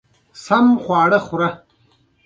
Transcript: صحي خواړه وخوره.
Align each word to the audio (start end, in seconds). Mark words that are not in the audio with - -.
صحي 0.45 0.73
خواړه 0.83 1.19
وخوره. 1.21 1.49